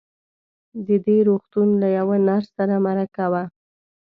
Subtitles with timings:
[0.87, 3.43] د دې روغتون له يوه نرس سره مرکه وه.